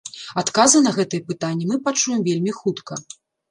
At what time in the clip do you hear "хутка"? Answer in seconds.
2.63-2.93